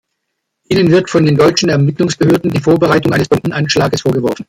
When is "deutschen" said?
1.37-1.69